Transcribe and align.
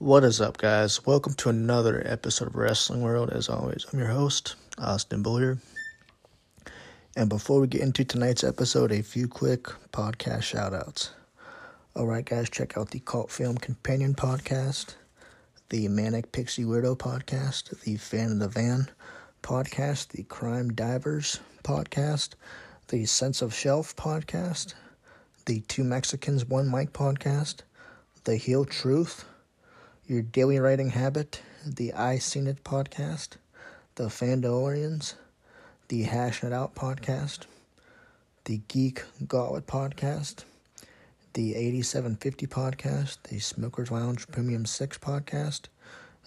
What 0.00 0.22
is 0.22 0.40
up, 0.40 0.58
guys? 0.58 1.04
Welcome 1.04 1.34
to 1.34 1.48
another 1.48 2.00
episode 2.06 2.46
of 2.46 2.54
Wrestling 2.54 3.02
World. 3.02 3.30
As 3.30 3.48
always, 3.48 3.84
I'm 3.92 3.98
your 3.98 4.06
host, 4.06 4.54
Austin 4.78 5.24
Bullier. 5.24 5.58
And 7.16 7.28
before 7.28 7.60
we 7.60 7.66
get 7.66 7.80
into 7.80 8.04
tonight's 8.04 8.44
episode, 8.44 8.92
a 8.92 9.02
few 9.02 9.26
quick 9.26 9.64
podcast 9.90 10.44
shout 10.44 10.72
outs. 10.72 11.10
Alright, 11.96 12.26
guys, 12.26 12.48
check 12.48 12.78
out 12.78 12.92
the 12.92 13.00
Cult 13.00 13.32
Film 13.32 13.58
Companion 13.58 14.14
podcast, 14.14 14.94
the 15.68 15.88
Manic 15.88 16.30
Pixie 16.30 16.64
Weirdo 16.64 16.96
podcast, 16.96 17.80
the 17.80 17.96
Fan 17.96 18.30
of 18.30 18.38
the 18.38 18.48
Van 18.48 18.88
podcast, 19.42 20.10
the 20.10 20.22
Crime 20.22 20.68
Divers 20.68 21.40
podcast, 21.64 22.34
the 22.86 23.04
Sense 23.04 23.42
of 23.42 23.52
Shelf 23.52 23.96
podcast, 23.96 24.74
the 25.46 25.58
Two 25.62 25.82
Mexicans, 25.82 26.44
One 26.44 26.70
Mic 26.70 26.92
podcast, 26.92 27.62
the 28.22 28.36
Heal 28.36 28.64
Truth, 28.64 29.24
Your 30.08 30.22
Daily 30.22 30.58
Writing 30.58 30.88
Habit, 30.88 31.42
the 31.66 31.92
I 31.92 32.16
Seen 32.16 32.46
It 32.46 32.64
podcast, 32.64 33.36
the 33.96 34.04
Fandalorians, 34.04 35.12
the 35.88 36.04
Hash 36.04 36.42
It 36.42 36.50
Out 36.50 36.74
podcast, 36.74 37.40
the 38.46 38.62
Geek 38.68 39.04
Gauntlet 39.26 39.66
podcast, 39.66 40.44
the 41.34 41.54
8750 41.54 42.46
podcast, 42.46 43.18
the 43.24 43.38
Smokers 43.38 43.90
Lounge 43.90 44.26
Premium 44.28 44.64
6 44.64 44.96
podcast, 44.96 45.64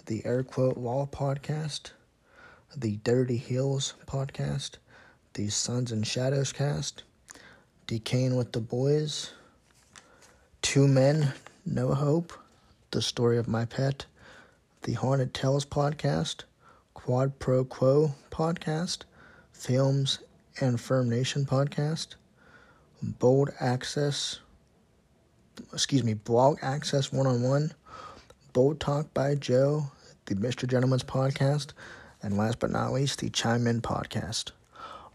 the 0.05 0.23
Air 0.25 0.43
Quote 0.43 0.77
Wall 0.77 1.09
podcast, 1.11 1.89
the 2.77 2.97
Dirty 2.97 3.37
Hills 3.37 3.95
podcast, 4.05 4.73
the 5.33 5.49
Suns 5.49 5.91
and 5.91 6.05
Shadows 6.05 6.53
cast, 6.53 7.01
Decaying 7.87 8.35
with 8.35 8.51
the 8.51 8.61
Boys, 8.61 9.31
Two 10.61 10.87
Men, 10.87 11.33
No 11.65 11.95
Hope, 11.95 12.31
The 12.91 13.01
Story 13.01 13.37
of 13.37 13.47
My 13.47 13.63
Pet, 13.63 14.05
the 14.81 14.91
Haunted 14.91 15.33
Tales 15.33 15.65
podcast, 15.65 16.43
Quad 16.93 17.39
Pro 17.39 17.63
Quo 17.63 18.13
podcast, 18.31 19.03
Films 19.53 20.19
and 20.59 20.77
Firm 20.77 21.09
Nation 21.09 21.45
podcast, 21.45 22.15
Bold 23.01 23.51
Access, 23.61 24.39
excuse 25.71 26.03
me, 26.03 26.15
Blog 26.15 26.57
Access 26.61 27.13
One 27.13 27.27
on 27.27 27.41
One, 27.41 27.71
Bold 28.51 28.81
Talk 28.81 29.13
by 29.13 29.35
Joe, 29.35 29.85
the 30.25 30.35
Mr. 30.35 30.67
Gentleman's 30.67 31.05
podcast, 31.05 31.71
and 32.21 32.37
last 32.37 32.59
but 32.59 32.71
not 32.71 32.91
least, 32.91 33.19
the 33.19 33.29
Chime 33.29 33.67
In 33.67 33.81
podcast. 33.81 34.51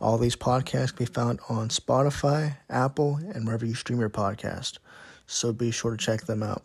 All 0.01 0.17
these 0.17 0.37
podcasts 0.37 0.97
can 0.97 1.05
be 1.05 1.13
found 1.13 1.41
on 1.51 1.69
Spotify, 1.69 2.57
Apple, 2.71 3.17
and 3.35 3.45
wherever 3.45 3.67
you 3.67 3.75
stream 3.75 4.01
your 4.01 4.09
podcast. 4.09 4.79
So 5.27 5.53
be 5.53 5.71
sure 5.71 5.91
to 5.91 5.99
check 5.99 6.23
them 6.23 6.43
out. 6.43 6.65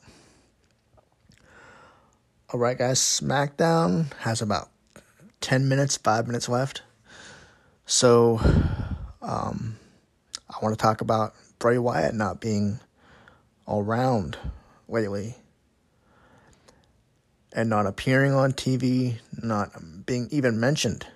All 2.53 2.59
right, 2.59 2.77
guys, 2.77 2.99
SmackDown 2.99 4.11
has 4.17 4.41
about 4.41 4.67
10 5.39 5.69
minutes, 5.69 5.95
5 5.95 6.27
minutes 6.27 6.49
left. 6.49 6.81
So 7.85 8.41
um, 9.21 9.77
I 10.49 10.55
want 10.61 10.77
to 10.77 10.81
talk 10.81 10.99
about 10.99 11.33
Bray 11.59 11.77
Wyatt 11.77 12.13
not 12.13 12.41
being 12.41 12.81
all 13.66 13.81
around 13.81 14.38
lately 14.89 15.35
and 17.53 17.69
not 17.69 17.85
appearing 17.85 18.33
on 18.33 18.52
TV, 18.52 19.19
not 19.41 19.72
being 20.05 20.27
even 20.29 20.59
mentioned, 20.59 21.07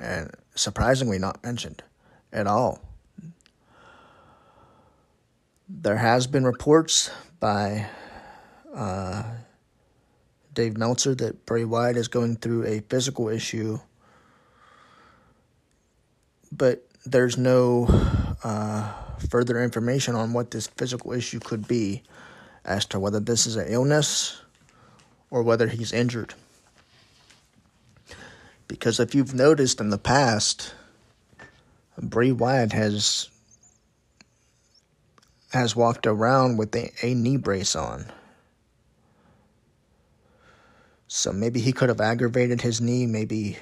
and 0.00 0.30
surprisingly 0.54 1.18
not 1.18 1.42
mentioned 1.42 1.82
at 2.32 2.46
all. 2.46 2.80
There 5.68 5.96
has 5.96 6.28
been 6.28 6.44
reports 6.44 7.10
by 7.40 7.88
uh, 8.72 9.24
Dave 10.60 10.76
Meltzer 10.76 11.14
that 11.14 11.46
Bray 11.46 11.64
Wyatt 11.64 11.96
is 11.96 12.08
going 12.08 12.36
through 12.36 12.66
a 12.66 12.80
physical 12.80 13.30
issue, 13.30 13.78
but 16.52 16.86
there's 17.06 17.38
no 17.38 17.86
uh, 18.44 18.92
further 19.30 19.62
information 19.62 20.14
on 20.14 20.34
what 20.34 20.50
this 20.50 20.66
physical 20.66 21.14
issue 21.14 21.40
could 21.40 21.66
be 21.66 22.02
as 22.62 22.84
to 22.84 23.00
whether 23.00 23.20
this 23.20 23.46
is 23.46 23.56
an 23.56 23.68
illness 23.68 24.42
or 25.30 25.42
whether 25.42 25.66
he's 25.66 25.94
injured. 25.94 26.34
Because 28.68 29.00
if 29.00 29.14
you've 29.14 29.32
noticed 29.32 29.80
in 29.80 29.88
the 29.88 29.96
past, 29.96 30.74
Bray 31.96 32.32
Wyatt 32.32 32.74
has 32.74 33.30
has 35.54 35.74
walked 35.74 36.06
around 36.06 36.58
with 36.58 36.76
a, 36.76 36.92
a 37.02 37.14
knee 37.14 37.38
brace 37.38 37.74
on. 37.74 38.12
So 41.12 41.32
maybe 41.32 41.58
he 41.58 41.72
could 41.72 41.88
have 41.88 42.00
aggravated 42.00 42.60
his 42.60 42.80
knee, 42.80 43.04
maybe 43.04 43.58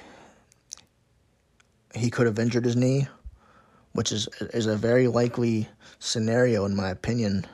he 1.95 2.11
could 2.11 2.27
have 2.27 2.37
injured 2.37 2.63
his 2.63 2.75
knee, 2.75 3.07
which 3.93 4.11
is 4.11 4.29
is 4.53 4.67
a 4.67 4.77
very 4.77 5.07
likely 5.07 5.67
scenario 5.97 6.63
in 6.65 6.75
my 6.75 6.89
opinion 6.89 7.47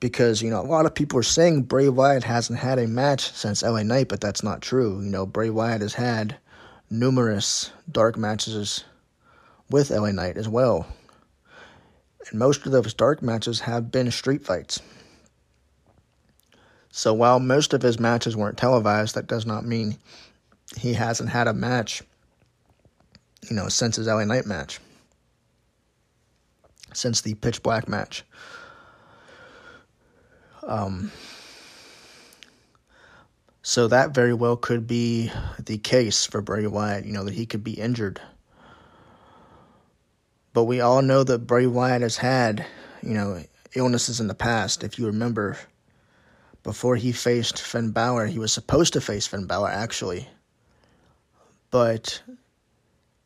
because 0.00 0.42
you 0.42 0.50
know 0.50 0.60
a 0.60 0.66
lot 0.66 0.84
of 0.84 0.96
people 0.96 1.16
are 1.16 1.22
saying 1.22 1.62
Bray 1.62 1.88
Wyatt 1.88 2.24
hasn't 2.24 2.58
had 2.58 2.80
a 2.80 2.88
match 2.88 3.32
since 3.32 3.62
LA 3.62 3.84
Knight, 3.84 4.08
but 4.08 4.20
that's 4.20 4.42
not 4.42 4.60
true. 4.60 5.00
You 5.00 5.08
know, 5.08 5.24
Bray 5.24 5.48
Wyatt 5.48 5.80
has 5.80 5.94
had 5.94 6.36
numerous 6.90 7.70
dark 7.88 8.16
matches 8.16 8.82
with 9.70 9.90
LA 9.90 10.10
Knight 10.10 10.36
as 10.36 10.48
well. 10.48 10.88
And 12.28 12.40
most 12.40 12.66
of 12.66 12.72
those 12.72 12.94
dark 12.94 13.22
matches 13.22 13.60
have 13.60 13.92
been 13.92 14.10
street 14.10 14.44
fights. 14.44 14.82
So 16.96 17.12
while 17.12 17.40
most 17.40 17.74
of 17.74 17.82
his 17.82 17.98
matches 17.98 18.36
weren't 18.36 18.56
televised, 18.56 19.16
that 19.16 19.26
does 19.26 19.44
not 19.44 19.66
mean 19.66 19.98
he 20.76 20.92
hasn't 20.92 21.28
had 21.28 21.48
a 21.48 21.52
match, 21.52 22.04
you 23.50 23.56
know, 23.56 23.68
since 23.68 23.96
his 23.96 24.06
LA 24.06 24.22
Knight 24.22 24.46
match. 24.46 24.78
Since 26.92 27.22
the 27.22 27.34
pitch 27.34 27.64
black 27.64 27.88
match. 27.88 28.22
Um, 30.62 31.10
so 33.62 33.88
that 33.88 34.14
very 34.14 34.32
well 34.32 34.56
could 34.56 34.86
be 34.86 35.32
the 35.58 35.78
case 35.78 36.26
for 36.26 36.42
Bray 36.42 36.64
Wyatt, 36.68 37.06
you 37.06 37.12
know, 37.12 37.24
that 37.24 37.34
he 37.34 37.44
could 37.44 37.64
be 37.64 37.72
injured. 37.72 38.20
But 40.52 40.64
we 40.64 40.80
all 40.80 41.02
know 41.02 41.24
that 41.24 41.48
Bray 41.48 41.66
Wyatt 41.66 42.02
has 42.02 42.18
had, 42.18 42.64
you 43.02 43.14
know, 43.14 43.42
illnesses 43.74 44.20
in 44.20 44.28
the 44.28 44.34
past. 44.34 44.84
If 44.84 44.96
you 44.96 45.06
remember, 45.06 45.58
before 46.64 46.96
he 46.96 47.12
faced 47.12 47.62
Finn 47.62 47.92
Balor, 47.92 48.26
he 48.26 48.40
was 48.40 48.52
supposed 48.52 48.94
to 48.94 49.00
face 49.00 49.26
Finn 49.26 49.46
Balor, 49.46 49.68
actually. 49.68 50.28
But 51.70 52.20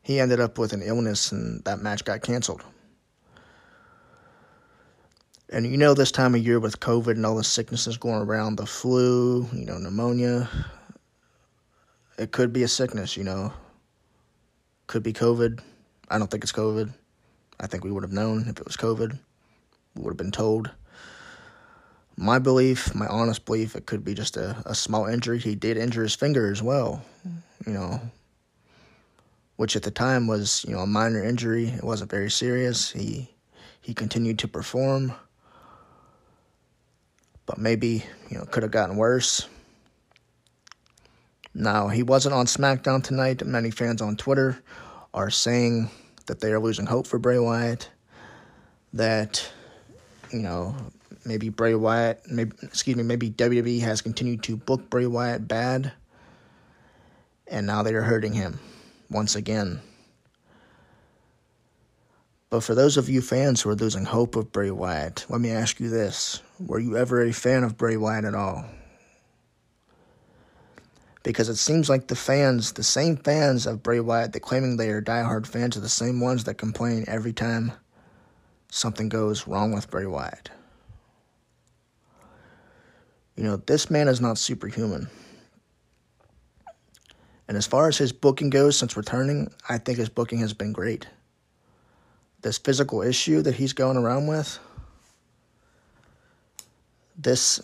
he 0.03 0.19
ended 0.19 0.39
up 0.39 0.57
with 0.57 0.73
an 0.73 0.81
illness 0.83 1.31
and 1.31 1.63
that 1.63 1.79
match 1.79 2.03
got 2.03 2.21
canceled. 2.21 2.63
And 5.51 5.65
you 5.65 5.77
know, 5.77 5.95
this 5.95 6.11
time 6.11 6.35
of 6.35 6.45
year 6.45 6.59
with 6.59 6.79
COVID 6.79 7.11
and 7.11 7.25
all 7.25 7.35
the 7.35 7.43
sicknesses 7.43 7.97
going 7.97 8.21
around, 8.21 8.57
the 8.57 8.67
flu, 8.67 9.47
you 9.53 9.65
know, 9.65 9.77
pneumonia, 9.77 10.47
it 12.17 12.31
could 12.31 12.53
be 12.53 12.63
a 12.63 12.67
sickness, 12.67 13.17
you 13.17 13.23
know. 13.23 13.53
Could 14.87 15.01
be 15.01 15.13
COVID. 15.13 15.59
I 16.09 16.19
don't 16.19 16.29
think 16.29 16.43
it's 16.43 16.51
COVID. 16.51 16.93
I 17.59 17.67
think 17.67 17.83
we 17.83 17.91
would 17.91 18.03
have 18.03 18.11
known 18.11 18.47
if 18.47 18.59
it 18.59 18.65
was 18.65 18.77
COVID. 18.77 19.17
We 19.95 20.03
would 20.03 20.11
have 20.11 20.17
been 20.17 20.31
told. 20.31 20.69
My 22.21 22.37
belief, 22.37 22.93
my 22.93 23.07
honest 23.07 23.45
belief, 23.45 23.77
it 23.77 23.85
could 23.85 24.03
be 24.03 24.13
just 24.13 24.35
a, 24.35 24.61
a 24.65 24.75
small 24.75 25.05
injury. 25.05 25.39
He 25.39 25.55
did 25.55 25.77
injure 25.77 26.03
his 26.03 26.15
finger 26.15 26.51
as 26.51 26.61
well, 26.61 27.01
you 27.65 27.71
know, 27.71 28.01
which 29.55 29.77
at 29.77 29.83
the 29.83 29.91
time 29.91 30.27
was, 30.27 30.65
you 30.67 30.75
know, 30.75 30.81
a 30.81 30.87
minor 30.87 31.23
injury. 31.23 31.69
It 31.69 31.83
wasn't 31.83 32.11
very 32.11 32.29
serious. 32.29 32.91
He 32.91 33.29
he 33.79 33.93
continued 33.93 34.39
to 34.39 34.49
perform 34.49 35.13
but 37.49 37.57
maybe, 37.57 38.05
you 38.29 38.37
know, 38.37 38.45
could 38.45 38.61
have 38.61 38.71
gotten 38.71 38.95
worse. 38.95 39.47
Now, 41.55 41.87
he 41.87 42.03
wasn't 42.03 42.35
on 42.35 42.45
SmackDown 42.45 43.03
tonight. 43.03 43.43
Many 43.43 43.71
fans 43.71 44.03
on 44.03 44.17
Twitter 44.17 44.61
are 45.15 45.31
saying 45.31 45.89
that 46.27 46.41
they 46.41 46.51
are 46.51 46.59
losing 46.59 46.85
hope 46.85 47.07
for 47.07 47.17
Bray 47.17 47.39
Wyatt. 47.39 47.89
That, 48.93 49.51
you 50.31 50.43
know, 50.43 50.75
maybe 51.25 51.49
Bray 51.49 51.75
Wyatt, 51.75 52.21
maybe, 52.29 52.51
excuse 52.61 52.95
me, 52.95 53.03
maybe 53.03 53.29
WWE 53.29 53.81
has 53.81 54.01
continued 54.01 54.43
to 54.43 54.57
book 54.57 54.89
Bray 54.89 55.05
Wyatt 55.05 55.47
bad. 55.47 55.91
And 57.47 57.65
now 57.65 57.83
they 57.83 57.93
are 57.93 58.01
hurting 58.01 58.33
him 58.33 58.59
once 59.09 59.35
again. 59.35 59.81
But 62.49 62.63
for 62.63 62.73
those 62.73 62.97
of 62.97 63.09
you 63.09 63.21
fans 63.21 63.61
who 63.61 63.69
are 63.69 63.75
losing 63.75 64.05
hope 64.05 64.35
of 64.35 64.51
Bray 64.51 64.71
Wyatt, 64.71 65.25
let 65.29 65.39
me 65.39 65.51
ask 65.51 65.79
you 65.79 65.89
this. 65.89 66.41
Were 66.59 66.79
you 66.79 66.97
ever 66.97 67.21
a 67.21 67.31
fan 67.31 67.63
of 67.63 67.77
Bray 67.77 67.95
Wyatt 67.95 68.25
at 68.25 68.33
all? 68.33 68.65
Because 71.21 71.49
it 71.49 71.57
seems 71.57 71.89
like 71.89 72.07
the 72.07 72.15
fans, 72.15 72.71
the 72.71 72.83
same 72.83 73.17
fans 73.17 73.67
of 73.67 73.83
Bray 73.83 73.99
Wyatt 73.99 74.33
that 74.33 74.39
claiming 74.39 74.77
they 74.77 74.89
are 74.89 75.01
diehard 75.01 75.45
fans, 75.45 75.77
are 75.77 75.81
the 75.81 75.89
same 75.89 76.19
ones 76.19 76.45
that 76.45 76.55
complain 76.55 77.05
every 77.07 77.33
time 77.33 77.73
something 78.69 79.09
goes 79.09 79.47
wrong 79.47 79.71
with 79.71 79.91
Bray 79.91 80.05
Wyatt. 80.05 80.49
You 83.39 83.45
know, 83.45 83.55
this 83.55 83.89
man 83.89 84.09
is 84.09 84.19
not 84.19 84.37
superhuman. 84.37 85.07
And 87.47 87.55
as 87.55 87.65
far 87.65 87.87
as 87.87 87.97
his 87.97 88.11
booking 88.11 88.49
goes 88.49 88.77
since 88.77 88.97
returning, 88.97 89.49
I 89.69 89.77
think 89.77 89.97
his 89.97 90.09
booking 90.09 90.39
has 90.39 90.53
been 90.53 90.73
great. 90.73 91.07
This 92.41 92.57
physical 92.57 93.01
issue 93.01 93.41
that 93.43 93.55
he's 93.55 93.71
going 93.71 93.95
around 93.95 94.27
with, 94.27 94.59
this 97.17 97.61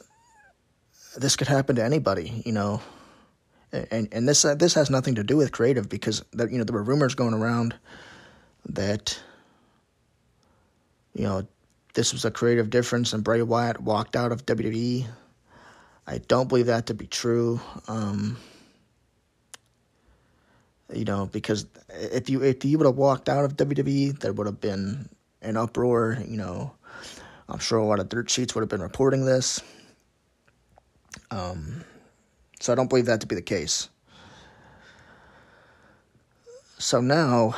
this 1.18 1.36
could 1.36 1.50
happen 1.50 1.76
to 1.76 1.84
anybody, 1.84 2.42
you 2.46 2.54
know. 2.54 2.80
And 3.74 4.08
and 4.14 4.30
this 4.30 4.46
uh, 4.46 4.56
this 4.56 4.76
has 4.76 4.90
nothing 4.90 5.16
to 5.16 5.26
do 5.26 5.36
with 5.36 5.52
creative 5.52 5.90
because 5.90 6.24
that 6.32 6.54
you 6.54 6.58
know 6.58 6.64
there 6.64 6.74
were 6.74 6.84
rumors 6.84 7.16
going 7.16 7.34
around 7.34 7.76
that 8.70 9.20
you 11.14 11.24
know 11.24 11.46
this 11.96 12.14
was 12.14 12.24
a 12.24 12.32
creative 12.32 12.70
difference 12.70 13.12
and 13.12 13.26
Bray 13.26 13.42
Wyatt 13.42 13.82
walked 13.82 14.16
out 14.16 14.32
of 14.32 14.46
WWE. 14.46 15.06
I 16.08 16.20
don't 16.20 16.48
believe 16.48 16.68
that 16.68 16.88
to 16.88 16.94
be 16.94 17.08
true. 17.08 17.60
Um, 17.88 18.38
you 20.94 21.06
know, 21.06 21.26
because 21.26 21.66
if 21.90 22.30
you 22.30 22.44
if 22.44 22.64
you 22.64 22.78
would 22.78 22.86
have 22.86 22.96
walked 22.96 23.28
out 23.28 23.44
of 23.44 23.58
WWE, 23.58 24.20
there 24.20 24.34
would 24.34 24.46
have 24.46 24.62
been 24.62 25.10
an 25.42 25.58
uproar. 25.58 26.20
You 26.28 26.38
know, 26.38 26.74
I'm 27.50 27.60
sure 27.60 27.80
a 27.80 27.86
lot 27.86 28.00
of 28.00 28.10
dirt 28.10 28.30
sheets 28.30 28.54
would 28.54 28.62
have 28.62 28.70
been 28.70 28.82
reporting 28.82 29.26
this. 29.26 29.62
Um, 31.32 31.84
so 32.60 32.72
I 32.72 32.76
don't 32.76 32.90
believe 32.90 33.08
that 33.08 33.22
to 33.22 33.28
be 33.28 33.36
the 33.36 33.42
case. 33.42 33.90
So 36.78 37.02
now, 37.02 37.56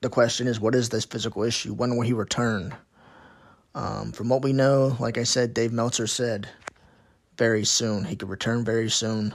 the 0.00 0.10
question 0.10 0.46
is, 0.46 0.60
what 0.60 0.74
is 0.74 0.90
this 0.90 1.04
physical 1.04 1.44
issue? 1.44 1.72
When 1.72 1.96
will 1.96 2.02
he 2.02 2.12
return? 2.12 2.74
Um, 3.74 4.12
from 4.12 4.28
what 4.28 4.42
we 4.42 4.52
know, 4.52 4.96
like 4.98 5.16
I 5.16 5.22
said, 5.22 5.54
Dave 5.54 5.72
Meltzer 5.72 6.08
said 6.08 6.48
very 7.40 7.64
soon. 7.64 8.04
He 8.04 8.16
could 8.16 8.28
return 8.28 8.66
very 8.66 8.90
soon. 8.90 9.34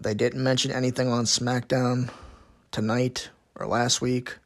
They 0.00 0.14
didn't 0.14 0.44
mention 0.44 0.70
anything 0.70 1.08
on 1.08 1.24
SmackDown 1.24 2.10
tonight 2.70 3.28
or 3.56 3.66
last 3.66 4.00
week. 4.00 4.36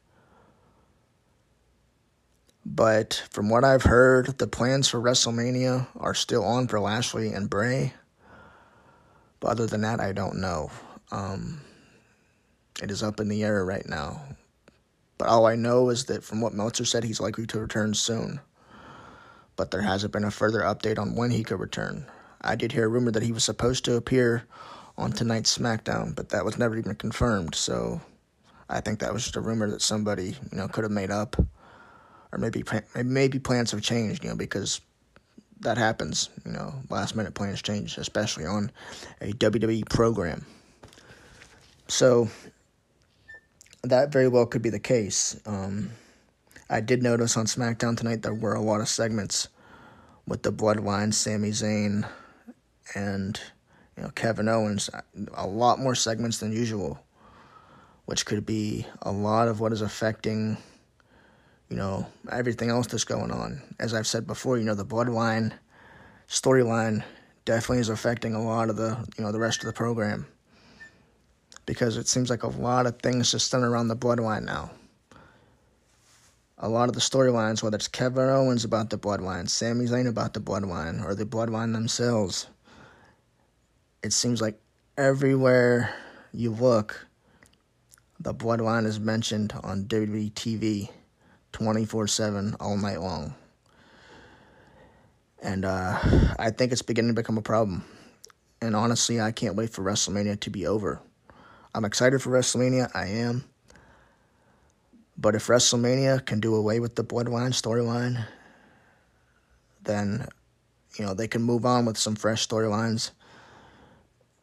But 2.64 3.22
from 3.30 3.50
what 3.50 3.62
I've 3.62 3.82
heard, 3.82 4.38
the 4.38 4.46
plans 4.46 4.88
for 4.88 4.98
WrestleMania 4.98 5.86
are 5.96 6.14
still 6.14 6.42
on 6.44 6.66
for 6.66 6.80
Lashley 6.80 7.28
and 7.28 7.50
Bray. 7.50 7.92
But 9.38 9.48
other 9.48 9.66
than 9.66 9.82
that, 9.82 10.00
I 10.00 10.12
don't 10.12 10.40
know. 10.40 10.70
Um, 11.12 11.60
it 12.82 12.90
is 12.90 13.02
up 13.02 13.20
in 13.20 13.28
the 13.28 13.44
air 13.44 13.66
right 13.66 13.86
now. 13.86 14.22
But 15.18 15.28
all 15.28 15.44
I 15.44 15.56
know 15.56 15.90
is 15.90 16.06
that 16.06 16.24
from 16.24 16.40
what 16.40 16.54
Meltzer 16.54 16.86
said, 16.86 17.04
he's 17.04 17.20
likely 17.20 17.46
to 17.48 17.60
return 17.60 17.92
soon. 17.92 18.40
But 19.56 19.70
there 19.70 19.82
hasn't 19.82 20.12
been 20.12 20.24
a 20.24 20.30
further 20.30 20.60
update 20.60 20.98
on 20.98 21.14
when 21.14 21.30
he 21.30 21.44
could 21.44 21.60
return. 21.60 22.06
I 22.40 22.56
did 22.56 22.72
hear 22.72 22.86
a 22.86 22.88
rumor 22.88 23.10
that 23.12 23.22
he 23.22 23.32
was 23.32 23.44
supposed 23.44 23.84
to 23.84 23.96
appear 23.96 24.44
on 24.96 25.12
tonight's 25.12 25.56
SmackDown, 25.56 26.14
but 26.14 26.28
that 26.30 26.44
was 26.44 26.58
never 26.58 26.76
even 26.76 26.94
confirmed. 26.94 27.54
So 27.54 28.00
I 28.68 28.80
think 28.80 29.00
that 29.00 29.12
was 29.12 29.22
just 29.22 29.36
a 29.36 29.40
rumor 29.40 29.70
that 29.70 29.82
somebody 29.82 30.36
you 30.50 30.58
know 30.58 30.68
could 30.68 30.84
have 30.84 30.92
made 30.92 31.10
up, 31.10 31.36
or 32.32 32.38
maybe 32.38 32.64
maybe 33.02 33.38
plans 33.38 33.70
have 33.70 33.82
changed. 33.82 34.22
You 34.24 34.30
know 34.30 34.36
because 34.36 34.80
that 35.60 35.78
happens. 35.78 36.30
You 36.44 36.52
know 36.52 36.74
last 36.90 37.16
minute 37.16 37.34
plans 37.34 37.62
change, 37.62 37.98
especially 37.98 38.46
on 38.46 38.70
a 39.20 39.32
WWE 39.32 39.88
program. 39.88 40.44
So 41.88 42.28
that 43.82 44.10
very 44.12 44.28
well 44.28 44.46
could 44.46 44.62
be 44.62 44.70
the 44.70 44.80
case. 44.80 45.38
Um, 45.46 45.90
I 46.68 46.80
did 46.80 47.02
notice 47.02 47.36
on 47.36 47.44
SmackDown 47.44 47.96
tonight 47.96 48.22
there 48.22 48.34
were 48.34 48.54
a 48.54 48.60
lot 48.60 48.80
of 48.80 48.88
segments 48.88 49.48
with 50.26 50.42
the 50.42 50.52
Bloodline, 50.52 51.12
Sami 51.12 51.50
Zayn, 51.50 52.08
and 52.94 53.38
you 53.96 54.02
know, 54.02 54.08
Kevin 54.10 54.48
Owens, 54.48 54.88
a 55.34 55.46
lot 55.46 55.78
more 55.78 55.94
segments 55.94 56.38
than 56.38 56.52
usual, 56.52 56.98
which 58.06 58.24
could 58.24 58.46
be 58.46 58.86
a 59.02 59.12
lot 59.12 59.48
of 59.48 59.60
what 59.60 59.72
is 59.72 59.82
affecting, 59.82 60.56
you 61.68 61.76
know, 61.76 62.06
everything 62.32 62.70
else 62.70 62.86
that's 62.86 63.04
going 63.04 63.30
on. 63.30 63.62
As 63.78 63.92
I've 63.92 64.06
said 64.06 64.26
before, 64.26 64.56
you 64.56 64.64
know, 64.64 64.74
the 64.74 64.86
bloodline 64.86 65.52
storyline 66.28 67.04
definitely 67.44 67.80
is 67.80 67.90
affecting 67.90 68.34
a 68.34 68.42
lot 68.42 68.70
of 68.70 68.76
the, 68.76 69.06
you 69.18 69.24
know, 69.24 69.32
the 69.32 69.38
rest 69.38 69.60
of 69.60 69.66
the 69.66 69.72
program. 69.72 70.26
Because 71.66 71.96
it 71.98 72.08
seems 72.08 72.30
like 72.30 72.42
a 72.42 72.48
lot 72.48 72.86
of 72.86 72.98
things 73.00 73.30
just 73.30 73.50
center 73.50 73.70
around 73.70 73.88
the 73.88 73.96
bloodline 73.96 74.44
now. 74.44 74.70
A 76.64 76.68
lot 76.68 76.88
of 76.88 76.94
the 76.94 77.00
storylines, 77.02 77.62
whether 77.62 77.76
it's 77.76 77.88
Kevin 77.88 78.30
Owens 78.30 78.64
about 78.64 78.88
the 78.88 78.96
bloodline, 78.96 79.50
Sami 79.50 79.84
Zayn 79.84 80.08
about 80.08 80.32
the 80.32 80.40
bloodline, 80.40 81.04
or 81.04 81.14
the 81.14 81.26
bloodline 81.26 81.74
themselves, 81.74 82.46
it 84.02 84.14
seems 84.14 84.40
like 84.40 84.58
everywhere 84.96 85.94
you 86.32 86.52
look, 86.52 87.06
the 88.18 88.32
bloodline 88.32 88.86
is 88.86 88.98
mentioned 88.98 89.52
on 89.62 89.84
WWE 89.84 90.32
TV 90.32 90.88
24 91.52 92.06
7 92.06 92.56
all 92.58 92.78
night 92.78 93.02
long. 93.02 93.34
And 95.42 95.66
uh, 95.66 95.98
I 96.38 96.48
think 96.48 96.72
it's 96.72 96.80
beginning 96.80 97.10
to 97.10 97.20
become 97.20 97.36
a 97.36 97.42
problem. 97.42 97.84
And 98.62 98.74
honestly, 98.74 99.20
I 99.20 99.32
can't 99.32 99.54
wait 99.54 99.68
for 99.68 99.84
WrestleMania 99.84 100.40
to 100.40 100.48
be 100.48 100.66
over. 100.66 101.02
I'm 101.74 101.84
excited 101.84 102.22
for 102.22 102.30
WrestleMania, 102.30 102.90
I 102.94 103.08
am. 103.08 103.44
But 105.16 105.34
if 105.34 105.46
WrestleMania 105.46 106.24
can 106.26 106.40
do 106.40 106.54
away 106.54 106.80
with 106.80 106.96
the 106.96 107.04
bloodline 107.04 107.50
storyline, 107.50 108.26
then, 109.82 110.26
you 110.98 111.04
know, 111.04 111.14
they 111.14 111.28
can 111.28 111.42
move 111.42 111.64
on 111.64 111.84
with 111.84 111.96
some 111.96 112.16
fresh 112.16 112.46
storylines 112.46 113.12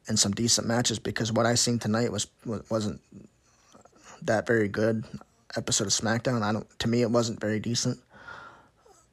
and 0.07 0.17
some 0.17 0.31
decent 0.31 0.67
matches 0.67 0.99
because 0.99 1.31
what 1.31 1.45
I 1.45 1.55
seen 1.55 1.79
tonight 1.79 2.11
was 2.11 2.27
wasn't 2.69 3.01
that 4.23 4.47
very 4.47 4.67
good 4.67 5.03
episode 5.55 5.87
of 5.87 5.93
SmackDown. 5.93 6.41
I 6.41 6.53
don't 6.53 6.79
to 6.79 6.87
me 6.87 7.01
it 7.01 7.11
wasn't 7.11 7.39
very 7.39 7.59
decent. 7.59 7.99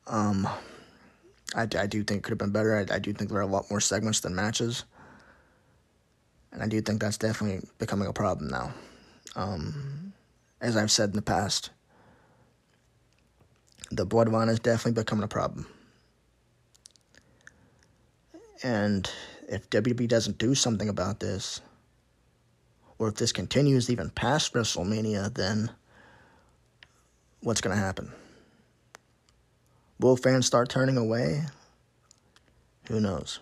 Um, 0.06 0.48
I, 1.54 1.62
I 1.62 1.86
do 1.86 2.02
think 2.02 2.18
it 2.18 2.22
could 2.22 2.32
have 2.32 2.38
been 2.38 2.50
better. 2.50 2.76
I, 2.76 2.94
I 2.94 2.98
do 2.98 3.12
think 3.12 3.30
there 3.30 3.38
are 3.38 3.42
a 3.42 3.46
lot 3.46 3.70
more 3.70 3.80
segments 3.80 4.20
than 4.20 4.34
matches, 4.34 4.84
and 6.52 6.62
I 6.62 6.66
do 6.66 6.80
think 6.80 7.00
that's 7.00 7.18
definitely 7.18 7.66
becoming 7.78 8.08
a 8.08 8.12
problem 8.12 8.48
now. 8.48 8.72
Um, 9.36 10.07
as 10.60 10.76
I've 10.76 10.90
said 10.90 11.10
in 11.10 11.16
the 11.16 11.22
past, 11.22 11.70
the 13.90 14.06
bloodline 14.06 14.48
is 14.48 14.60
definitely 14.60 15.00
becoming 15.00 15.24
a 15.24 15.28
problem, 15.28 15.66
and 18.62 19.10
if 19.48 19.68
WWE 19.70 20.08
doesn't 20.08 20.38
do 20.38 20.54
something 20.54 20.88
about 20.88 21.20
this, 21.20 21.60
or 22.98 23.08
if 23.08 23.14
this 23.14 23.32
continues 23.32 23.88
even 23.88 24.10
past 24.10 24.52
WrestleMania, 24.52 25.32
then 25.32 25.70
what's 27.40 27.60
going 27.60 27.74
to 27.74 27.82
happen? 27.82 28.12
Will 30.00 30.16
fans 30.16 30.46
start 30.46 30.68
turning 30.68 30.96
away? 30.96 31.44
Who 32.88 33.00
knows? 33.00 33.40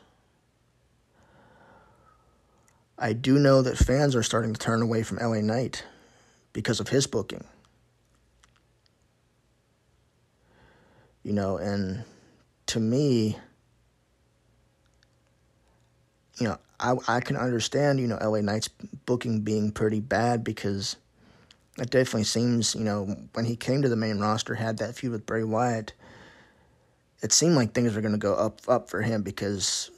I 2.99 3.13
do 3.13 3.39
know 3.39 3.63
that 3.63 3.77
fans 3.77 4.17
are 4.17 4.23
starting 4.23 4.55
to 4.55 4.61
turn 4.61 4.81
away 4.81 5.03
from 5.03 5.19
LA 5.19 5.41
Knight 5.41 5.85
because 6.57 6.81
of 6.81 6.89
his 6.89 7.07
booking. 7.07 7.45
You 11.23 11.35
know, 11.35 11.59
and 11.59 12.03
to 12.69 12.81
me, 12.81 13.37
you 16.41 16.49
know, 16.49 16.57
I 16.81 16.95
I 17.07 17.21
can 17.21 17.37
understand, 17.37 18.01
you 18.01 18.07
know, 18.07 18.17
LA 18.17 18.41
Knight's 18.41 18.69
booking 19.05 19.43
being 19.43 19.71
pretty 19.71 20.01
bad 20.01 20.45
because 20.45 20.97
it 21.77 21.91
definitely 21.91 22.25
seems, 22.25 22.75
you 22.75 22.85
know, 22.85 23.05
when 23.35 23.45
he 23.45 23.55
came 23.55 23.83
to 23.83 23.91
the 23.91 23.95
main 23.95 24.19
roster, 24.19 24.55
had 24.55 24.79
that 24.79 24.95
feud 24.95 25.13
with 25.13 25.27
Bray 25.27 25.45
Wyatt, 25.45 25.93
it 27.21 27.35
seemed 27.35 27.55
like 27.55 27.75
things 27.75 27.95
were 27.95 28.01
going 28.01 28.13
to 28.13 28.19
go 28.19 28.35
up 28.35 28.63
up 28.67 28.89
for 28.89 29.03
him 29.03 29.21
because 29.21 29.91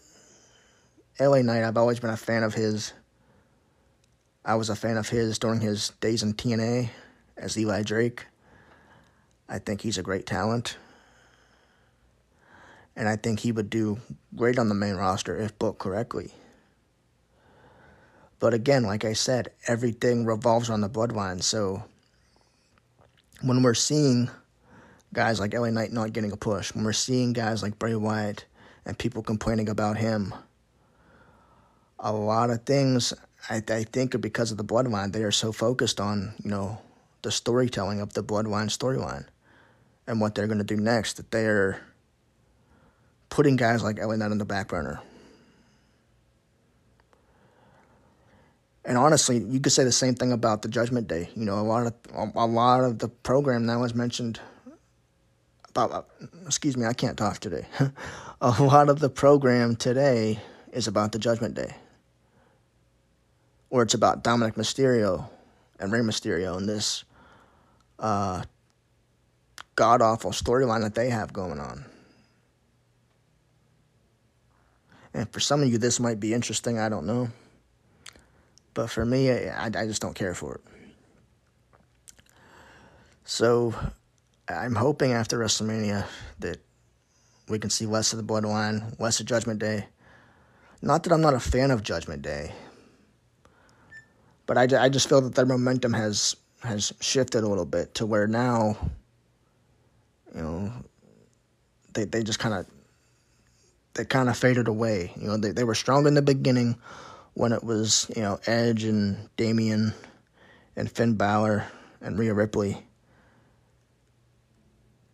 LA 1.20 1.42
Knight, 1.42 1.62
I've 1.62 1.76
always 1.76 2.00
been 2.00 2.10
a 2.10 2.16
fan 2.16 2.42
of 2.42 2.54
his. 2.54 2.94
I 4.44 4.54
was 4.54 4.70
a 4.70 4.76
fan 4.76 4.96
of 4.96 5.08
his 5.08 5.38
during 5.38 5.60
his 5.60 5.90
days 6.00 6.22
in 6.22 6.34
TNA 6.34 6.90
as 7.36 7.58
Eli 7.58 7.82
Drake. 7.82 8.26
I 9.48 9.58
think 9.58 9.82
he's 9.82 9.98
a 9.98 10.02
great 10.02 10.26
talent 10.26 10.76
and 12.98 13.08
I 13.08 13.14
think 13.14 13.38
he 13.40 13.52
would 13.52 13.70
do 13.70 14.00
great 14.34 14.58
on 14.58 14.68
the 14.68 14.74
main 14.74 14.96
roster 14.96 15.38
if 15.38 15.56
booked 15.56 15.78
correctly. 15.78 16.32
But 18.40 18.54
again, 18.54 18.82
like 18.82 19.04
I 19.04 19.12
said, 19.12 19.52
everything 19.68 20.26
revolves 20.26 20.68
around 20.68 20.80
the 20.80 20.90
bloodline. 20.90 21.42
So 21.42 21.84
when 23.40 23.62
we're 23.62 23.74
seeing 23.74 24.28
guys 25.12 25.38
like 25.38 25.54
LA 25.54 25.70
Knight 25.70 25.92
not 25.92 26.12
getting 26.12 26.32
a 26.32 26.36
push, 26.36 26.74
when 26.74 26.84
we're 26.84 26.92
seeing 26.92 27.32
guys 27.32 27.62
like 27.62 27.78
Bray 27.78 27.94
Wyatt 27.94 28.44
and 28.84 28.98
people 28.98 29.22
complaining 29.22 29.68
about 29.68 29.96
him, 29.96 30.34
a 32.00 32.12
lot 32.12 32.50
of 32.50 32.64
things 32.64 33.14
I, 33.50 33.62
I 33.68 33.84
think 33.84 34.14
are 34.14 34.18
because 34.18 34.50
of 34.50 34.58
the 34.58 34.64
bloodline. 34.64 35.12
They 35.12 35.22
are 35.22 35.30
so 35.30 35.52
focused 35.52 36.00
on, 36.00 36.34
you 36.42 36.50
know, 36.50 36.78
the 37.22 37.30
storytelling 37.30 38.00
of 38.00 38.12
the 38.14 38.22
bloodline 38.22 38.66
storyline 38.66 39.26
and 40.06 40.20
what 40.20 40.34
they're 40.34 40.46
going 40.46 40.58
to 40.58 40.64
do 40.64 40.76
next 40.76 41.14
that 41.14 41.30
they're 41.30 41.80
putting 43.28 43.56
guys 43.56 43.82
like 43.82 43.96
Knight 43.96 44.30
on 44.30 44.38
the 44.38 44.44
back 44.44 44.68
burner. 44.68 45.00
And 48.84 48.96
honestly, 48.96 49.38
you 49.38 49.60
could 49.60 49.72
say 49.72 49.84
the 49.84 49.92
same 49.92 50.14
thing 50.14 50.32
about 50.32 50.62
the 50.62 50.68
Judgment 50.68 51.08
Day. 51.08 51.28
You 51.34 51.44
know, 51.44 51.58
a 51.58 51.60
lot 51.60 51.86
of 51.86 51.94
a 52.34 52.46
lot 52.46 52.84
of 52.84 52.98
the 52.98 53.08
program 53.08 53.66
now 53.66 53.84
is 53.84 53.94
mentioned 53.94 54.40
about. 55.68 56.08
Excuse 56.46 56.74
me, 56.74 56.86
I 56.86 56.94
can't 56.94 57.18
talk 57.18 57.38
today. 57.38 57.66
a 58.40 58.62
lot 58.62 58.88
of 58.88 58.98
the 58.98 59.10
program 59.10 59.76
today 59.76 60.40
is 60.72 60.88
about 60.88 61.12
the 61.12 61.18
Judgment 61.18 61.54
Day, 61.54 61.76
or 63.70 63.82
it's 63.82 63.94
about 63.94 64.22
Dominic 64.22 64.54
Mysterio 64.54 65.28
and 65.78 65.92
Rey 65.92 66.00
Mysterio 66.00 66.56
and 66.56 66.68
this 66.68 67.04
uh, 67.98 68.42
god 69.76 70.02
awful 70.02 70.30
storyline 70.30 70.82
that 70.82 70.94
they 70.94 71.10
have 71.10 71.32
going 71.32 71.60
on. 71.60 71.84
And 75.14 75.28
for 75.30 75.40
some 75.40 75.62
of 75.62 75.68
you, 75.68 75.78
this 75.78 75.98
might 75.98 76.20
be 76.20 76.34
interesting. 76.34 76.78
I 76.78 76.88
don't 76.88 77.06
know. 77.06 77.28
But 78.74 78.90
for 78.90 79.04
me, 79.04 79.30
I, 79.30 79.66
I 79.66 79.86
just 79.86 80.00
don't 80.00 80.14
care 80.14 80.34
for 80.34 80.56
it. 80.56 80.60
So 83.24 83.74
I'm 84.48 84.74
hoping 84.74 85.12
after 85.12 85.38
WrestleMania 85.38 86.06
that 86.38 86.60
we 87.48 87.58
can 87.58 87.70
see 87.70 87.86
less 87.86 88.12
of 88.12 88.18
the 88.18 88.32
Bloodline, 88.32 88.98
less 89.00 89.20
of 89.20 89.26
Judgment 89.26 89.58
Day. 89.58 89.86
Not 90.80 91.02
that 91.02 91.12
I'm 91.12 91.20
not 91.20 91.34
a 91.34 91.40
fan 91.40 91.70
of 91.70 91.82
Judgment 91.82 92.22
Day, 92.22 92.52
but 94.48 94.56
I, 94.56 94.84
I 94.84 94.88
just 94.88 95.08
feel 95.10 95.20
that 95.20 95.34
their 95.36 95.46
momentum 95.46 95.92
has 95.92 96.34
has 96.64 96.92
shifted 97.00 97.44
a 97.44 97.46
little 97.46 97.66
bit 97.66 97.94
to 97.96 98.06
where 98.06 98.26
now, 98.26 98.76
you 100.34 100.40
know, 100.40 100.72
they 101.92 102.04
they 102.06 102.24
just 102.24 102.40
kind 102.40 102.54
of 102.54 102.66
they 103.94 104.06
kind 104.06 104.28
of 104.28 104.36
faded 104.36 104.66
away. 104.66 105.12
You 105.20 105.28
know, 105.28 105.36
they 105.36 105.52
they 105.52 105.64
were 105.64 105.74
strong 105.74 106.06
in 106.06 106.14
the 106.14 106.22
beginning 106.22 106.76
when 107.34 107.52
it 107.52 107.62
was 107.62 108.10
you 108.16 108.22
know 108.22 108.40
Edge 108.46 108.84
and 108.84 109.28
Damian 109.36 109.92
and 110.74 110.90
Finn 110.90 111.14
Balor 111.14 111.66
and 112.00 112.18
Rhea 112.18 112.32
Ripley. 112.32 112.82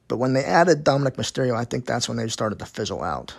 But 0.06 0.18
when 0.18 0.34
they 0.34 0.44
added 0.44 0.84
Dominic 0.84 1.16
Mysterio, 1.16 1.56
I 1.56 1.64
think 1.64 1.86
that's 1.86 2.08
when 2.08 2.18
they 2.18 2.28
started 2.28 2.60
to 2.60 2.66
fizzle 2.66 3.02
out. 3.02 3.34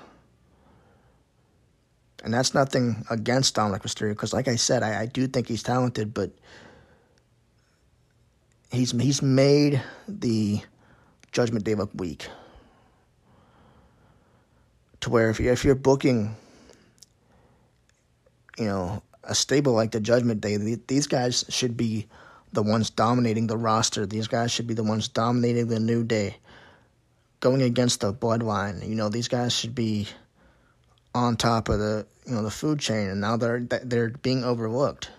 And 2.25 2.33
that's 2.33 2.55
nothing 2.55 3.05
against 3.11 3.53
Dominic 3.53 3.83
Mysterio, 3.83 4.09
because 4.09 4.33
like 4.33 4.47
I 4.47 4.55
said, 4.55 4.81
I, 4.81 5.01
I 5.01 5.05
do 5.05 5.27
think 5.27 5.47
he's 5.47 5.61
talented, 5.61 6.11
but 6.11 6.31
he's 8.71 8.91
he's 8.91 9.21
made 9.21 9.79
the 10.07 10.59
Judgment 11.31 11.65
Day 11.65 11.75
look 11.75 11.91
weak. 11.93 12.27
To 15.01 15.11
where 15.11 15.29
if 15.29 15.39
you 15.39 15.51
if 15.51 15.63
you're 15.63 15.75
booking, 15.75 16.35
you 18.57 18.65
know, 18.65 19.03
a 19.23 19.35
stable 19.35 19.73
like 19.73 19.91
the 19.91 19.99
Judgment 19.99 20.41
Day, 20.41 20.57
these 20.87 21.05
guys 21.05 21.45
should 21.49 21.77
be 21.77 22.07
the 22.53 22.63
ones 22.63 22.89
dominating 22.89 23.45
the 23.45 23.57
roster. 23.57 24.07
These 24.07 24.27
guys 24.27 24.51
should 24.51 24.65
be 24.65 24.73
the 24.73 24.83
ones 24.83 25.07
dominating 25.07 25.67
the 25.67 25.79
New 25.79 26.03
Day, 26.03 26.37
going 27.39 27.61
against 27.61 28.01
the 28.01 28.11
Bloodline. 28.11 28.89
You 28.89 28.95
know, 28.95 29.09
these 29.09 29.27
guys 29.27 29.53
should 29.53 29.75
be 29.75 30.07
on 31.15 31.35
top 31.37 31.69
of 31.69 31.79
the 31.79 32.05
you 32.27 32.35
know 32.35 32.43
the 32.43 32.51
food 32.51 32.79
chain, 32.79 33.07
and 33.07 33.19
now 33.19 33.37
they're 33.37 33.61
they're 33.61 34.09
being 34.09 34.43
overlooked. 34.43 35.09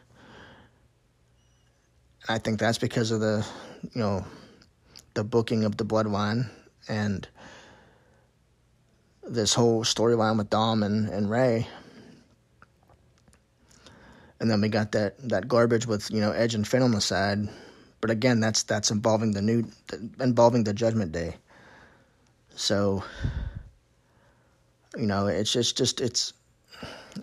I 2.28 2.38
think 2.38 2.58
that's 2.58 2.78
because 2.78 3.12
of 3.12 3.20
the, 3.20 3.46
you 3.94 4.00
know, 4.00 4.24
the 5.14 5.22
booking 5.22 5.64
of 5.64 5.76
the 5.76 5.84
Bloodline 5.84 6.50
and 6.88 7.26
this 9.22 9.54
whole 9.54 9.84
storyline 9.84 10.36
with 10.36 10.50
Dom 10.50 10.82
and, 10.82 11.08
and 11.08 11.30
Rey. 11.30 11.68
And 14.40 14.50
then 14.50 14.60
we 14.60 14.68
got 14.68 14.92
that, 14.92 15.16
that 15.28 15.46
garbage 15.46 15.86
with, 15.86 16.10
you 16.10 16.20
know, 16.20 16.32
Edge 16.32 16.54
and 16.54 16.66
Finn 16.66 16.82
on 16.82 16.90
the 16.90 17.00
side. 17.00 17.48
But 18.00 18.10
again, 18.10 18.40
that's 18.40 18.62
that's 18.64 18.90
involving 18.90 19.32
the 19.32 19.40
new 19.40 19.64
involving 20.20 20.64
the 20.64 20.74
Judgment 20.74 21.12
Day. 21.12 21.36
So 22.54 23.02
you 24.96 25.06
know, 25.06 25.26
it's 25.26 25.52
just 25.52 25.76
just 25.76 26.00
it's 26.00 26.32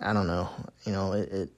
I 0.02 0.12
don't 0.12 0.26
know. 0.26 0.48
You 0.84 0.92
know, 0.92 1.12
it, 1.12 1.32
it 1.32 1.50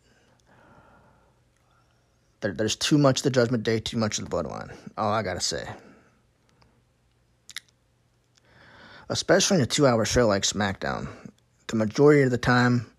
there, 2.40 2.52
there's 2.52 2.76
too 2.76 2.98
much 2.98 3.20
of 3.20 3.22
the 3.24 3.30
Judgment 3.30 3.62
Day, 3.62 3.80
too 3.80 3.96
much 3.96 4.18
of 4.18 4.28
the 4.28 4.30
Bloodline. 4.30 4.74
All 4.96 5.12
I 5.12 5.22
gotta 5.22 5.40
say. 5.40 5.68
Especially 9.08 9.58
in 9.58 9.62
a 9.62 9.66
two-hour 9.66 10.04
show 10.04 10.26
like 10.26 10.42
SmackDown, 10.42 11.08
the 11.68 11.76
majority 11.76 12.22
of 12.22 12.32
the 12.32 12.38
time, 12.38 12.90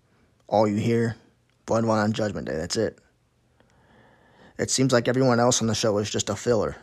all 0.46 0.66
you 0.66 0.76
hear, 0.76 1.16
Bloodline, 1.66 2.12
Judgment 2.12 2.46
Day. 2.46 2.56
That's 2.56 2.76
it. 2.76 2.98
It 4.58 4.70
seems 4.70 4.92
like 4.92 5.06
everyone 5.06 5.38
else 5.38 5.60
on 5.60 5.68
the 5.68 5.74
show 5.74 5.98
is 5.98 6.10
just 6.10 6.30
a 6.30 6.34
filler. 6.34 6.76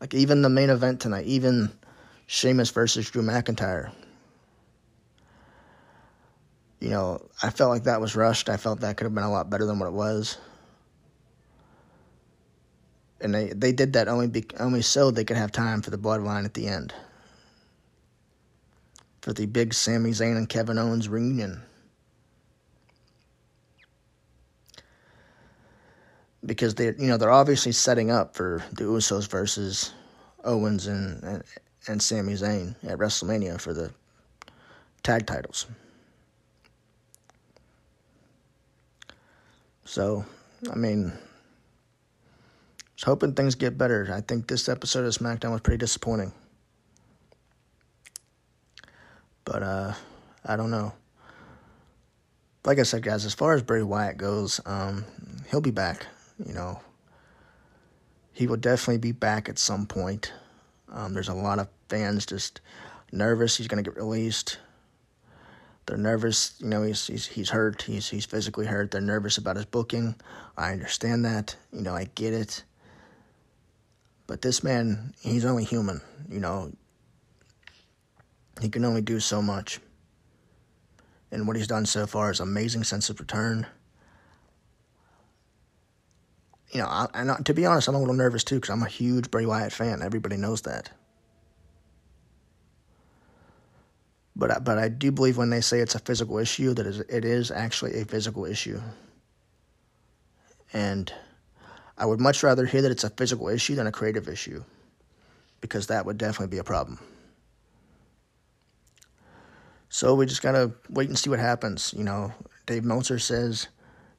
Like 0.00 0.14
even 0.14 0.42
the 0.42 0.48
main 0.48 0.70
event 0.70 1.00
tonight, 1.00 1.26
even 1.26 1.70
Sheamus 2.26 2.70
versus 2.70 3.10
Drew 3.10 3.22
McIntyre. 3.22 3.92
You 6.80 6.90
know, 6.90 7.26
I 7.42 7.50
felt 7.50 7.70
like 7.70 7.84
that 7.84 8.00
was 8.00 8.14
rushed. 8.14 8.48
I 8.48 8.56
felt 8.56 8.80
that 8.80 8.96
could 8.96 9.04
have 9.04 9.14
been 9.14 9.24
a 9.24 9.30
lot 9.30 9.48
better 9.50 9.64
than 9.64 9.78
what 9.78 9.86
it 9.86 9.92
was 9.94 10.38
and 13.20 13.34
they 13.34 13.48
they 13.48 13.72
did 13.72 13.94
that 13.94 14.08
only 14.08 14.26
be, 14.26 14.44
only 14.60 14.82
so 14.82 15.10
they 15.10 15.24
could 15.24 15.36
have 15.36 15.52
time 15.52 15.82
for 15.82 15.90
the 15.90 15.98
bloodline 15.98 16.44
at 16.44 16.54
the 16.54 16.66
end 16.66 16.92
for 19.22 19.32
the 19.32 19.46
big 19.46 19.74
Sami 19.74 20.10
Zayn 20.10 20.36
and 20.36 20.48
Kevin 20.48 20.78
Owens 20.78 21.08
reunion. 21.08 21.60
Because 26.44 26.76
they 26.76 26.86
you 26.86 27.08
know 27.08 27.16
they're 27.16 27.30
obviously 27.30 27.72
setting 27.72 28.10
up 28.10 28.36
for 28.36 28.62
the 28.72 28.84
Usos 28.84 29.28
versus 29.28 29.92
Owens 30.44 30.86
and 30.86 31.22
and, 31.24 31.42
and 31.88 32.02
Sami 32.02 32.34
Zayn 32.34 32.76
at 32.84 32.98
WrestleMania 32.98 33.60
for 33.60 33.72
the 33.72 33.90
tag 35.02 35.26
titles. 35.26 35.66
So, 39.86 40.24
I 40.70 40.74
mean, 40.74 41.12
was 42.96 43.02
hoping 43.04 43.34
things 43.34 43.54
get 43.54 43.78
better. 43.78 44.10
I 44.12 44.20
think 44.20 44.48
this 44.48 44.68
episode 44.68 45.04
of 45.06 45.14
SmackDown 45.14 45.52
was 45.52 45.60
pretty 45.60 45.78
disappointing. 45.78 46.32
But 49.44 49.62
uh, 49.62 49.92
I 50.44 50.56
don't 50.56 50.72
know. 50.72 50.92
Like 52.64 52.80
I 52.80 52.82
said, 52.82 53.04
guys, 53.04 53.24
as 53.24 53.32
far 53.32 53.54
as 53.54 53.62
Bray 53.62 53.84
Wyatt 53.84 54.16
goes, 54.16 54.60
um, 54.66 55.04
he'll 55.50 55.60
be 55.60 55.70
back. 55.70 56.04
You 56.44 56.52
know, 56.52 56.80
he 58.32 58.48
will 58.48 58.56
definitely 58.56 58.98
be 58.98 59.12
back 59.12 59.48
at 59.48 59.56
some 59.56 59.86
point. 59.86 60.32
Um, 60.90 61.14
there's 61.14 61.28
a 61.28 61.34
lot 61.34 61.60
of 61.60 61.68
fans 61.88 62.26
just 62.26 62.60
nervous 63.12 63.56
he's 63.56 63.68
going 63.68 63.82
to 63.82 63.88
get 63.88 63.96
released. 63.96 64.58
They're 65.86 65.96
nervous, 65.96 66.54
you 66.58 66.66
know, 66.66 66.82
he's, 66.82 67.06
he's 67.06 67.26
he's 67.26 67.50
hurt, 67.50 67.82
he's 67.82 68.08
he's 68.08 68.26
physically 68.26 68.66
hurt. 68.66 68.90
They're 68.90 69.00
nervous 69.00 69.38
about 69.38 69.56
his 69.56 69.66
booking. 69.66 70.16
I 70.56 70.72
understand 70.72 71.24
that. 71.24 71.56
You 71.72 71.82
know, 71.82 71.94
I 71.94 72.08
get 72.16 72.34
it. 72.34 72.64
But 74.26 74.42
this 74.42 74.64
man, 74.64 75.14
he's 75.20 75.44
only 75.44 75.64
human, 75.64 76.00
you 76.28 76.40
know. 76.40 76.72
He 78.60 78.68
can 78.68 78.84
only 78.84 79.02
do 79.02 79.20
so 79.20 79.40
much. 79.40 79.78
And 81.30 81.46
what 81.46 81.56
he's 81.56 81.66
done 81.66 81.86
so 81.86 82.06
far 82.06 82.30
is 82.30 82.40
amazing 82.40 82.84
sense 82.84 83.10
of 83.10 83.20
return. 83.20 83.66
You 86.70 86.80
know, 86.80 86.86
I, 86.86 87.06
and 87.14 87.46
to 87.46 87.54
be 87.54 87.64
honest, 87.64 87.86
I'm 87.86 87.94
a 87.94 87.98
little 87.98 88.14
nervous 88.14 88.42
too 88.42 88.56
because 88.56 88.70
I'm 88.70 88.82
a 88.82 88.88
huge 88.88 89.30
Bray 89.30 89.46
Wyatt 89.46 89.72
fan. 89.72 90.02
Everybody 90.02 90.36
knows 90.36 90.62
that. 90.62 90.90
But 94.36 94.64
but 94.64 94.78
I 94.78 94.88
do 94.88 95.10
believe 95.10 95.38
when 95.38 95.48
they 95.48 95.62
say 95.62 95.80
it's 95.80 95.94
a 95.94 95.98
physical 95.98 96.38
issue 96.38 96.74
that 96.74 96.86
it 96.86 97.24
is 97.24 97.50
actually 97.50 97.98
a 97.98 98.04
physical 98.04 98.44
issue. 98.44 98.80
And 100.74 101.10
I 101.96 102.04
would 102.04 102.20
much 102.20 102.42
rather 102.42 102.66
hear 102.66 102.82
that 102.82 102.90
it's 102.90 103.04
a 103.04 103.10
physical 103.10 103.48
issue 103.48 103.74
than 103.74 103.86
a 103.86 103.92
creative 103.92 104.28
issue 104.28 104.62
because 105.62 105.86
that 105.86 106.04
would 106.04 106.18
definitely 106.18 106.54
be 106.54 106.58
a 106.58 106.64
problem. 106.64 106.98
So 109.88 110.14
we 110.14 110.26
just 110.26 110.42
gotta 110.42 110.72
wait 110.90 111.08
and 111.08 111.18
see 111.18 111.30
what 111.30 111.38
happens. 111.38 111.94
You 111.96 112.04
know, 112.04 112.34
Dave 112.66 112.84
Meltzer 112.84 113.18
says 113.18 113.68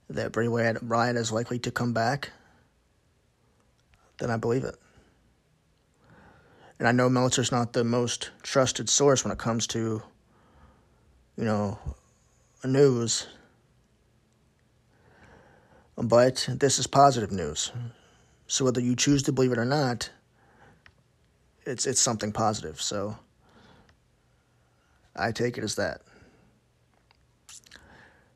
that 0.10 0.32
Bray 0.32 0.48
Wyatt 0.48 1.16
is 1.16 1.32
likely 1.32 1.60
to 1.60 1.70
come 1.70 1.94
back. 1.94 2.32
Then 4.18 4.32
I 4.32 4.38
believe 4.38 4.64
it. 4.64 4.76
And 6.80 6.88
I 6.88 6.92
know 6.92 7.10
Meltzer's 7.10 7.52
not 7.52 7.74
the 7.74 7.84
most 7.84 8.30
trusted 8.44 8.90
source 8.90 9.24
when 9.24 9.32
it 9.32 9.40
comes 9.40 9.68
to, 9.68 10.02
you 11.36 11.44
know, 11.44 11.80
news 12.64 13.28
but 15.98 16.48
this 16.50 16.78
is 16.78 16.86
positive 16.86 17.32
news. 17.32 17.72
So 18.46 18.64
whether 18.66 18.80
you 18.80 18.96
choose 18.96 19.24
to 19.24 19.32
believe 19.32 19.52
it 19.52 19.58
or 19.58 19.66
not, 19.66 20.10
it's 21.66 21.88
it's 21.88 22.00
something 22.00 22.32
positive. 22.32 22.80
So 22.80 23.18
I 25.16 25.32
take 25.32 25.58
it 25.58 25.64
as 25.64 25.76
that. 25.76 26.02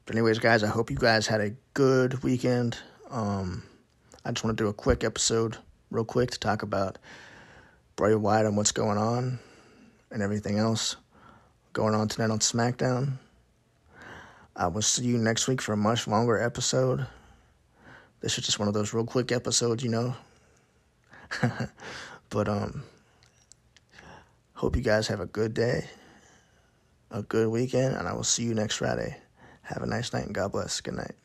But 0.06 0.16
anyways, 0.16 0.40
guys, 0.40 0.64
I 0.64 0.68
hope 0.68 0.90
you 0.90 0.98
guys 0.98 1.28
had 1.28 1.40
a 1.40 1.52
good 1.76 2.24
weekend. 2.24 2.78
Um, 3.12 3.64
I 4.26 4.32
just 4.32 4.44
want 4.44 4.58
to 4.58 4.64
do 4.64 4.68
a 4.68 4.74
quick 4.74 5.04
episode, 5.04 5.58
real 5.92 6.04
quick, 6.04 6.32
to 6.32 6.40
talk 6.40 6.64
about 6.64 6.98
Bray 7.96 8.16
Wyatt 8.16 8.46
and 8.46 8.58
what's 8.58 8.72
going 8.72 8.98
on 8.98 9.40
and 10.12 10.22
everything 10.22 10.58
else 10.58 10.96
going 11.74 11.94
on 11.94 12.08
tonight 12.08 12.32
on 12.32 12.40
SmackDown. 12.40 13.14
I 14.56 14.68
will 14.68 14.82
see 14.82 15.06
you 15.06 15.18
next 15.18 15.48
week 15.48 15.62
for 15.62 15.74
a 15.74 15.78
much 15.78 16.08
longer 16.08 16.42
episode. 16.42 17.06
This 18.20 18.38
is 18.38 18.46
just 18.46 18.60
one 18.60 18.68
of 18.68 18.74
those 18.74 18.94
real 18.94 19.06
quick 19.06 19.32
episodes, 19.32 19.84
you 19.84 19.90
know. 19.90 20.16
but 22.30 22.50
um 22.50 22.84
hope 24.54 24.76
you 24.76 24.82
guys 24.82 25.08
have 25.08 25.20
a 25.22 25.26
good 25.26 25.54
day, 25.54 25.86
a 27.10 27.24
good 27.24 27.48
weekend, 27.48 27.96
and 27.96 28.08
I 28.08 28.14
will 28.14 28.24
see 28.24 28.44
you 28.44 28.54
next 28.54 28.76
Friday. 28.76 29.18
Have 29.64 29.82
a 29.82 29.88
nice 29.88 30.12
night 30.14 30.26
and 30.26 30.36
God 30.36 30.52
bless. 30.52 30.82
Good 30.82 30.96
night. 30.96 31.21